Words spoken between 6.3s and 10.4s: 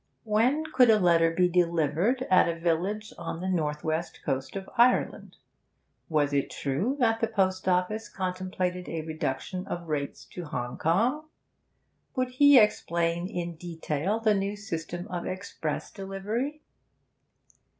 it true that the Post Office contemplated a reduction of rates